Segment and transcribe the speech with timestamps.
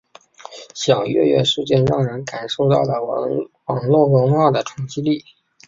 [0.73, 5.23] 小月月事件让人感受到了网络文化的冲击力。